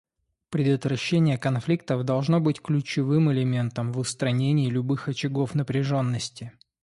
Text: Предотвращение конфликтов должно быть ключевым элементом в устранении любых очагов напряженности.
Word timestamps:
Предотвращение 0.49 1.37
конфликтов 1.37 2.03
должно 2.05 2.39
быть 2.41 2.59
ключевым 2.59 3.31
элементом 3.31 3.91
в 3.93 3.99
устранении 3.99 4.67
любых 4.67 5.07
очагов 5.07 5.53
напряженности. 5.53 6.53